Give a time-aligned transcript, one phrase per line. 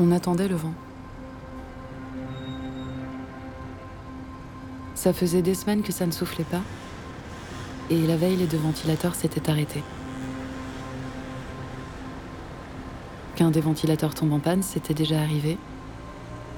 [0.00, 0.74] On attendait le vent.
[4.94, 6.60] Ça faisait des semaines que ça ne soufflait pas,
[7.90, 9.82] et la veille, les deux ventilateurs s'étaient arrêtés.
[13.34, 15.58] Qu'un des ventilateurs tombe en panne, c'était déjà arrivé,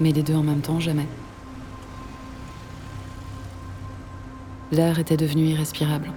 [0.00, 1.06] mais les deux en même temps, jamais.
[4.72, 6.12] L'air était devenu irrespirable.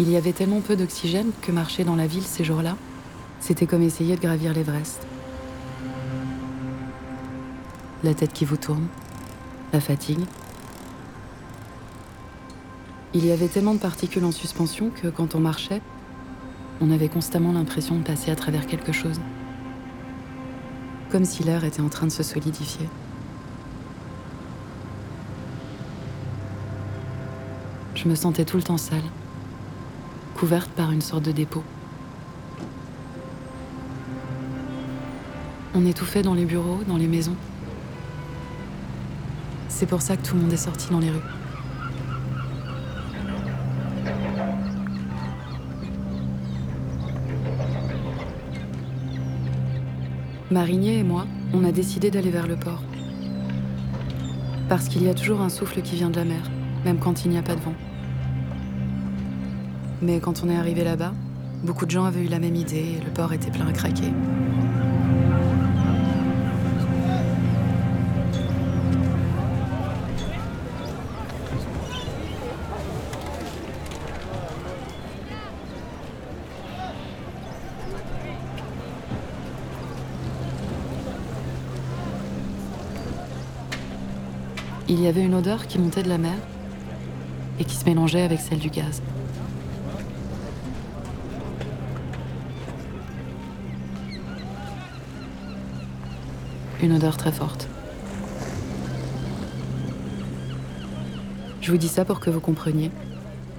[0.00, 2.76] Il y avait tellement peu d'oxygène que marcher dans la ville ces jours-là,
[3.40, 5.04] c'était comme essayer de gravir l'Everest.
[8.04, 8.86] La tête qui vous tourne,
[9.72, 10.20] la fatigue.
[13.12, 15.82] Il y avait tellement de particules en suspension que quand on marchait,
[16.80, 19.20] on avait constamment l'impression de passer à travers quelque chose.
[21.10, 22.88] Comme si l'air était en train de se solidifier.
[27.96, 29.02] Je me sentais tout le temps sale,
[30.38, 31.64] couverte par une sorte de dépôt.
[35.74, 37.34] On étouffait dans les bureaux, dans les maisons.
[39.68, 41.18] C'est pour ça que tout le monde est sorti dans les rues.
[50.52, 52.82] Marinier et moi, on a décidé d'aller vers le port.
[54.68, 56.42] Parce qu'il y a toujours un souffle qui vient de la mer,
[56.84, 57.74] même quand il n'y a pas de vent.
[60.00, 61.12] Mais quand on est arrivé là-bas,
[61.64, 64.12] beaucoup de gens avaient eu la même idée et le port était plein à craquer.
[84.90, 86.32] Il y avait une odeur qui montait de la mer
[87.60, 89.02] et qui se mélangeait avec celle du gaz.
[96.80, 97.68] Une odeur très forte.
[101.60, 102.90] Je vous dis ça pour que vous compreniez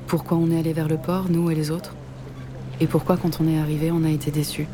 [0.07, 1.93] pourquoi on est allé vers le port, nous et les autres,
[2.79, 4.67] et pourquoi quand on est arrivé, on a été déçus.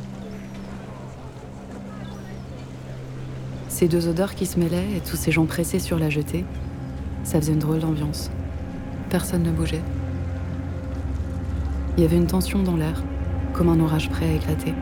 [3.67, 6.45] Ces deux odeurs qui se mêlaient et tous ces gens pressés sur la jetée,
[7.25, 8.29] ça faisait une drôle d'ambiance.
[9.09, 9.83] Personne ne bougeait.
[11.97, 13.03] Il y avait une tension dans l'air,
[13.53, 14.73] comme un orage prêt à éclater.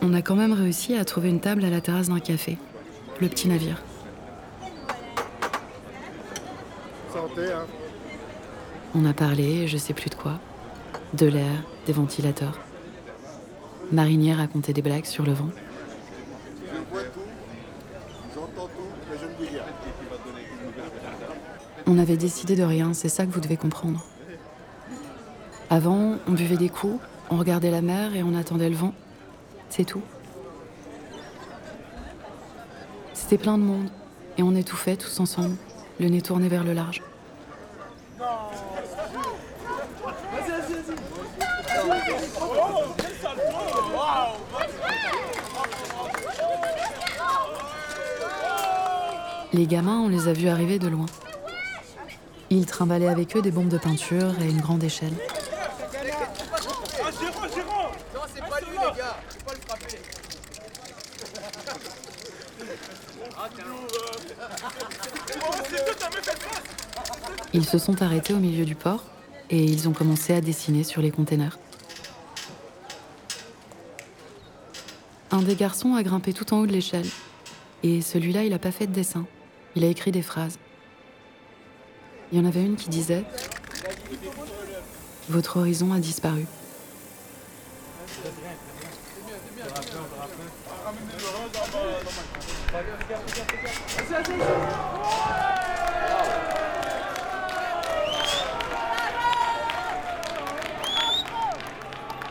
[0.00, 2.56] On a quand même réussi à trouver une table à la terrasse d'un café,
[3.20, 3.82] le petit navire.
[7.12, 7.66] Santé, hein.
[8.94, 10.38] On a parlé, je sais plus de quoi,
[11.14, 12.58] de l'air, des ventilateurs.
[13.90, 15.50] Marinier racontait des blagues sur le vent.
[16.62, 17.20] Je vois tout,
[18.34, 19.64] j'entends tout, mais je ne dis rien.
[21.86, 24.04] On avait décidé de rien, c'est ça que vous devez comprendre.
[25.70, 27.00] Avant, on buvait des coups,
[27.30, 28.94] on regardait la mer et on attendait le vent.
[29.70, 30.02] C'est tout.
[33.14, 33.90] C'était plein de monde
[34.38, 35.56] et on étouffait tous ensemble,
[36.00, 37.02] le nez tourné vers le large.
[49.52, 51.06] Les gamins, on les a vus arriver de loin.
[52.50, 55.14] Ils trimballaient avec eux des bombes de peinture et une grande échelle.
[55.20, 59.16] Ah, Géraud, Géraud Non, c'est pas lui, les gars.
[59.28, 59.98] Faut pas le frapper.
[60.90, 63.27] Oh, c'est tout, t'as même fait face
[67.52, 69.04] Ils se sont arrêtés au milieu du port
[69.50, 71.58] et ils ont commencé à dessiner sur les containers.
[75.30, 77.06] Un des garçons a grimpé tout en haut de l'échelle.
[77.82, 79.26] Et celui-là, il n'a pas fait de dessin.
[79.76, 80.58] Il a écrit des phrases.
[82.32, 83.24] Il y en avait une qui disait
[85.28, 86.46] Votre horizon a disparu.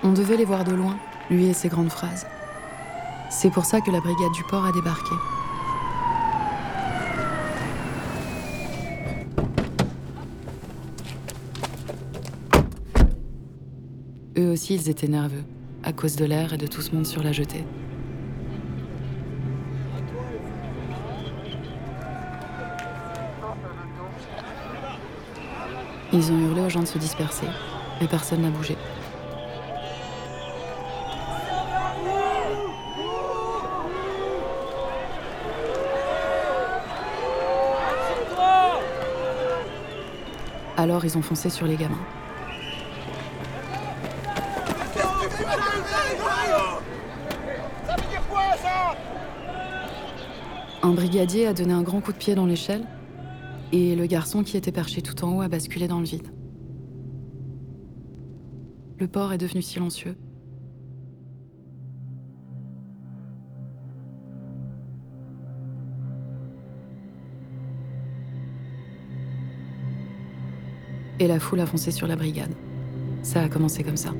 [0.04, 0.98] On devait les voir de loin,
[1.30, 2.28] lui et ses grandes phrases.
[3.30, 5.16] C'est pour ça que la brigade du port a débarqué.
[14.38, 15.44] Eux aussi, ils étaient nerveux,
[15.84, 17.66] à cause de l'air et de tout ce monde sur la jetée.
[26.14, 27.48] Ils ont hurlé aux gens de se disperser,
[28.00, 28.78] mais personne n'a bougé.
[40.78, 41.98] Alors ils ont foncé sur les gamins.
[50.84, 52.86] Un brigadier a donné un grand coup de pied dans l'échelle
[53.72, 56.28] et le garçon qui était perché tout en haut a basculé dans le vide.
[59.00, 60.16] Le port est devenu silencieux.
[71.20, 72.54] Et la foule a foncé sur la brigade.
[73.24, 74.14] Ça a commencé comme ça.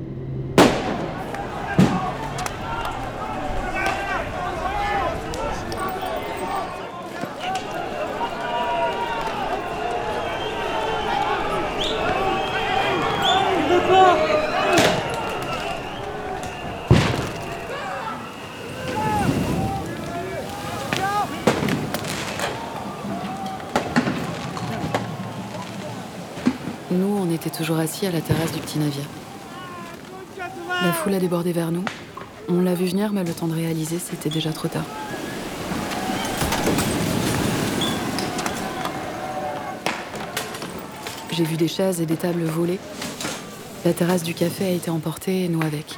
[26.90, 29.04] Nous, on était assis à la terrasse du petit navire.
[30.38, 31.84] La foule a débordé vers nous.
[32.48, 34.86] On l'a vu venir, mais le temps de réaliser, c'était déjà trop tard.
[41.32, 42.80] J'ai vu des chaises et des tables voler.
[43.86, 45.98] La terrasse du café a été emportée et nous avec.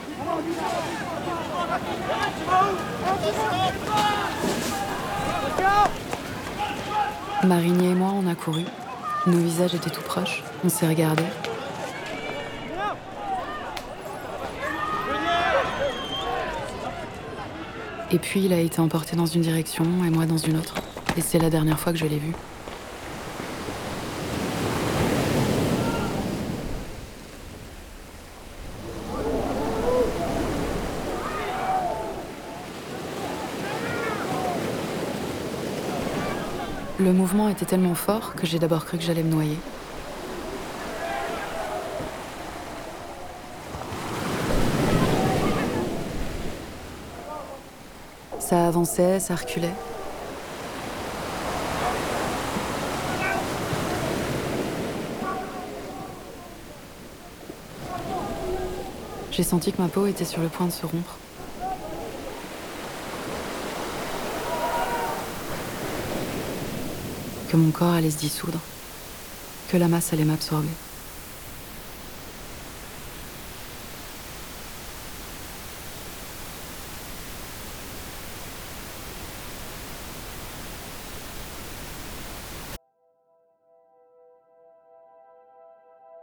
[7.45, 8.63] Marinier et moi, on a couru.
[9.27, 10.43] Nos visages étaient tout proches.
[10.65, 11.23] On s'est regardés.
[18.11, 20.73] Et puis il a été emporté dans une direction et moi dans une autre.
[21.15, 22.33] Et c'est la dernière fois que je l'ai vu.
[36.99, 39.57] Le mouvement était tellement fort que j'ai d'abord cru que j'allais me noyer.
[48.49, 49.69] Ça avançait, ça reculait.
[59.29, 61.17] J'ai senti que ma peau était sur le point de se rompre.
[67.49, 68.57] Que mon corps allait se dissoudre.
[69.67, 70.69] Que la masse allait m'absorber.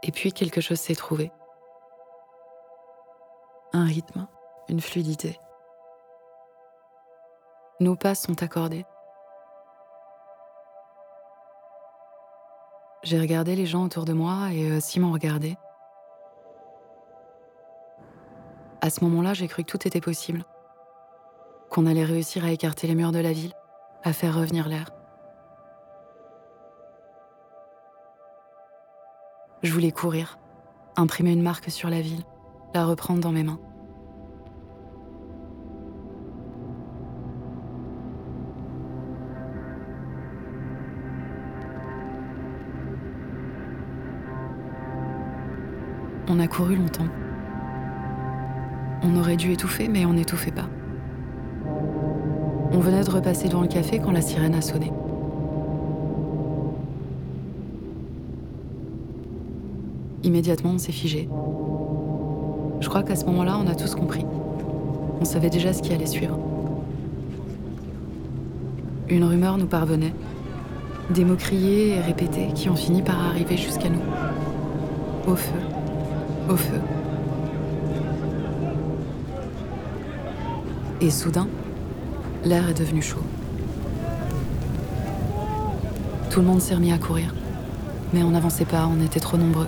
[0.07, 1.31] Et puis quelque chose s'est trouvé.
[3.73, 4.27] Un rythme,
[4.69, 5.37] une fluidité.
[7.81, 8.85] Nos pas sont accordés.
[13.03, 15.57] J'ai regardé les gens autour de moi et eux aussi m'ont regardé.
[18.81, 20.43] À ce moment-là, j'ai cru que tout était possible.
[21.69, 23.53] Qu'on allait réussir à écarter les murs de la ville,
[24.03, 24.96] à faire revenir l'air.
[29.63, 30.37] Je voulais courir,
[30.97, 32.21] imprimer une marque sur la ville,
[32.75, 33.59] la reprendre dans mes mains.
[46.29, 47.07] On a couru longtemps.
[49.01, 50.69] On aurait dû étouffer, mais on n'étouffait pas.
[52.71, 54.91] On venait de repasser devant le café quand la sirène a sonné.
[60.23, 61.29] Immédiatement, on s'est figé.
[62.79, 64.25] Je crois qu'à ce moment-là, on a tous compris.
[65.19, 66.37] On savait déjà ce qui allait suivre.
[69.09, 70.13] Une rumeur nous parvenait.
[71.09, 74.01] Des mots criés et répétés qui ont fini par arriver jusqu'à nous.
[75.27, 75.59] Au feu.
[76.49, 76.79] Au feu.
[80.99, 81.47] Et soudain,
[82.43, 83.21] l'air est devenu chaud.
[86.29, 87.33] Tout le monde s'est remis à courir.
[88.13, 89.67] Mais on n'avançait pas, on était trop nombreux.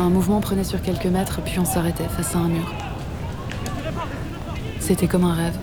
[0.00, 2.72] Un mouvement prenait sur quelques mètres, puis on s'arrêtait face à un mur.
[4.78, 5.58] C'était comme un rêve,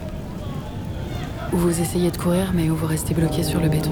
[1.53, 3.91] où vous essayez de courir, mais où vous restez bloqué sur le béton.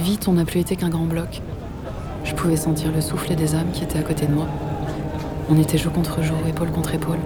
[0.00, 1.40] Vite, on n'a plus été qu'un grand bloc.
[2.24, 4.46] Je pouvais sentir le souffle des âmes qui étaient à côté de moi.
[5.48, 7.18] On était joue contre joue, épaule contre épaule.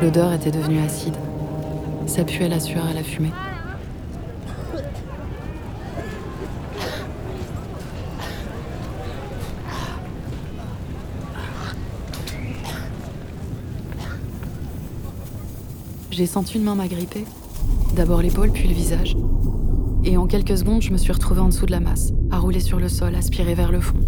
[0.00, 1.14] L'odeur était devenue acide.
[2.06, 3.32] Ça puait la sueur et la fumée.
[16.10, 17.26] J'ai senti une main m'agripper.
[17.94, 19.16] D'abord l'épaule, puis le visage.
[20.04, 22.60] Et en quelques secondes, je me suis retrouvée en dessous de la masse, à rouler
[22.60, 23.98] sur le sol, aspirée vers le fond.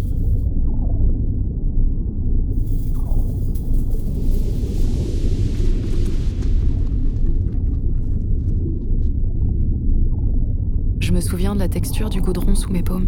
[11.13, 13.07] Je me souviens de la texture du goudron sous mes paumes.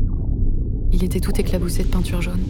[0.92, 2.44] Il était tout éclaboussé de peinture jaune.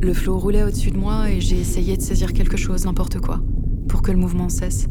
[0.00, 3.42] Le flot roulait au-dessus de moi et j'ai essayé de saisir quelque chose, n'importe quoi,
[3.86, 4.88] pour que le mouvement cesse.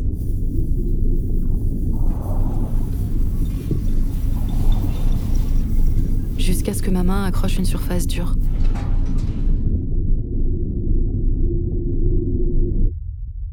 [6.38, 8.36] Jusqu'à ce que ma main accroche une surface dure.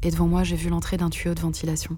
[0.03, 1.97] Et devant moi, j'ai vu l'entrée d'un tuyau de ventilation.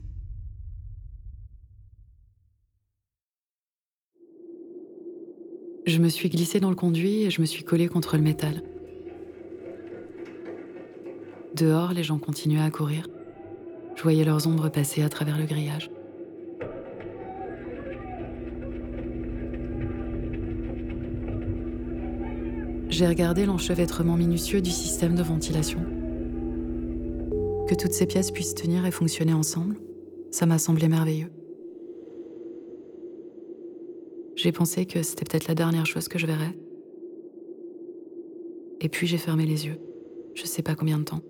[5.85, 8.62] Je me suis glissée dans le conduit et je me suis collée contre le métal.
[11.57, 13.09] Dehors, les gens continuaient à courir.
[13.97, 15.91] Je voyais leurs ombres passer à travers le grillage.
[22.89, 25.81] J'ai regardé l'enchevêtrement minutieux du système de ventilation.
[27.69, 29.79] Que toutes ces pièces puissent tenir et fonctionner ensemble,
[30.31, 31.33] ça m'a semblé merveilleux.
[34.43, 36.53] J'ai pensé que c'était peut-être la dernière chose que je verrais.
[38.81, 39.79] Et puis j'ai fermé les yeux.
[40.35, 41.21] Je sais pas combien de temps.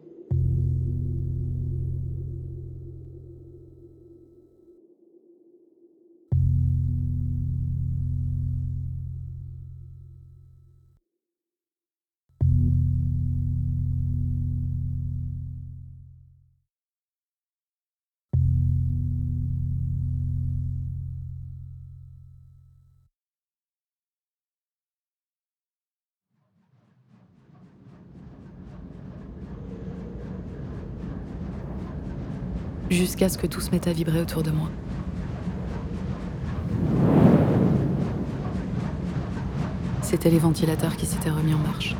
[32.92, 34.70] Jusqu'à ce que tout se mette à vibrer autour de moi.
[40.02, 41.96] C'étaient les ventilateurs qui s'étaient remis en marche.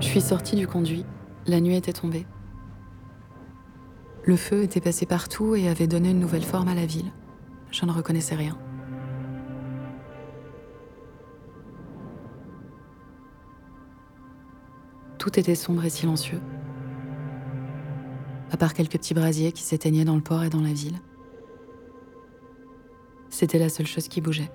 [0.00, 1.04] Je suis sortie du conduit.
[1.46, 2.26] La nuit était tombée.
[4.24, 7.10] Le feu était passé partout et avait donné une nouvelle forme à la ville.
[7.70, 8.58] Je ne reconnaissais rien.
[15.20, 16.40] Tout était sombre et silencieux,
[18.50, 20.98] à part quelques petits brasiers qui s'éteignaient dans le port et dans la ville.
[23.28, 24.50] C'était la seule chose qui bougeait.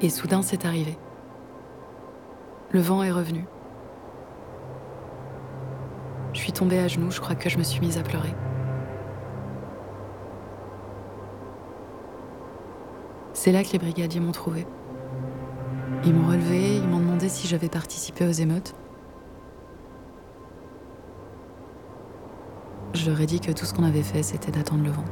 [0.00, 0.96] Et soudain, c'est arrivé.
[2.70, 3.44] Le vent est revenu.
[6.32, 8.34] Je suis tombée à genoux, je crois que je me suis mise à pleurer.
[13.32, 14.66] C'est là que les brigadiers m'ont trouvée.
[16.04, 18.74] Ils m'ont relevé, ils m'ont demandé si j'avais participé aux émeutes.
[22.92, 25.04] Je leur ai dit que tout ce qu'on avait fait, c'était d'attendre le vent.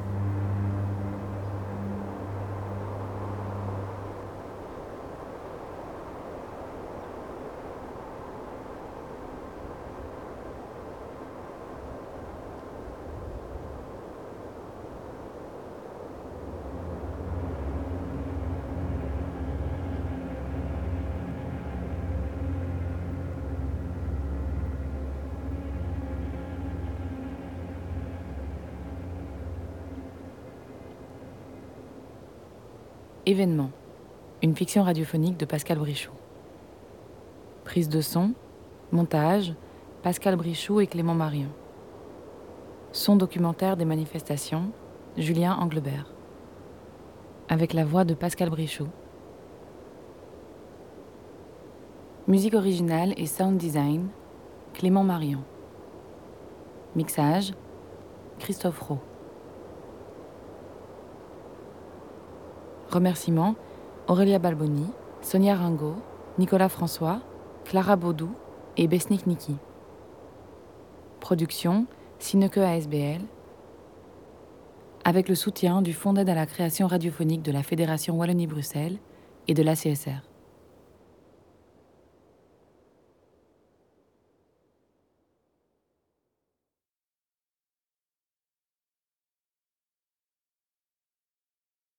[33.30, 33.70] Événement.
[34.42, 36.10] Une fiction radiophonique de Pascal Brichoux.
[37.62, 38.32] Prise de son,
[38.90, 39.54] montage,
[40.02, 41.50] Pascal Brichoux et Clément Marion.
[42.90, 44.72] Son documentaire des manifestations,
[45.16, 46.12] Julien Anglebert.
[47.48, 48.88] Avec la voix de Pascal Brichoux.
[52.26, 54.08] Musique originale et sound design,
[54.74, 55.44] Clément Marion.
[56.96, 57.54] Mixage,
[58.40, 59.09] Christophe Rowe.
[62.90, 63.54] Remerciements
[64.08, 64.86] Aurélia Balboni,
[65.22, 65.94] Sonia Ringo,
[66.38, 67.20] Nicolas François,
[67.64, 68.30] Clara Baudou
[68.76, 69.56] et Besnik Niki.
[71.20, 71.86] Production
[72.18, 73.20] Sineke ASBL
[75.04, 78.98] avec le soutien du Fonds d'aide à la création radiophonique de la Fédération Wallonie-Bruxelles
[79.48, 80.29] et de l'ACSR.